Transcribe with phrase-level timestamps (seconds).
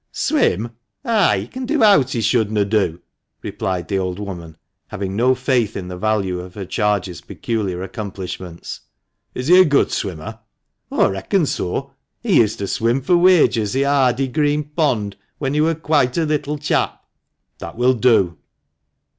[0.27, 0.71] "Swim?
[1.05, 2.99] ay, he can do owt he shouldna do,"
[3.43, 8.79] replied the old woman, having no faith in the value of her charge's peculiar accomplishments."
[9.35, 10.39] Is he a good swimmer?""
[10.91, 11.93] Aw reckon so!
[12.19, 16.17] He used to swim fur wagers i' Ardy (Ardwick) Green Pond when he wur quoite
[16.17, 17.05] a little chap."
[17.59, 18.39] "That will do."